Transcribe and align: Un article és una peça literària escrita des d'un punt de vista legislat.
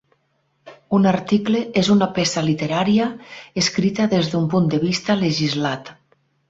Un 0.97 1.05
article 1.11 1.61
és 1.83 1.91
una 1.97 2.09
peça 2.17 2.45
literària 2.47 3.11
escrita 3.65 4.11
des 4.17 4.35
d'un 4.35 4.53
punt 4.57 4.75
de 4.75 4.85
vista 4.89 5.23
legislat. 5.27 5.99